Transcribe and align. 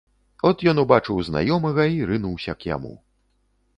От 0.49 0.63
ён 0.71 0.77
убачыў 0.83 1.21
знаёмага 1.29 1.87
і 1.99 2.03
рынуўся 2.13 2.51
к 2.63 2.73
яму. 2.75 2.93